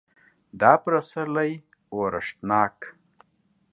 دا 0.59 0.73
پسرلی 0.83 1.51
اورښتناک 1.93 2.77